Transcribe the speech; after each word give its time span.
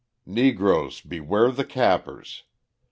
"Negroes, 0.25 0.99
beware 0.99 1.51
the 1.51 1.63
cappers. 1.63 2.41